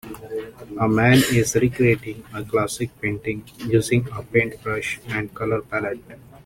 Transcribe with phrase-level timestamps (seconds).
[0.79, 5.99] A man is recreating a classic painting using a paintbrush and color pallet